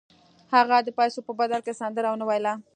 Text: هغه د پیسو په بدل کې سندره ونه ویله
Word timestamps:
هغه 0.53 0.75
د 0.83 0.89
پیسو 0.97 1.19
په 1.27 1.31
بدل 1.39 1.59
کې 1.65 1.73
سندره 1.81 2.09
ونه 2.11 2.25
ویله 2.27 2.53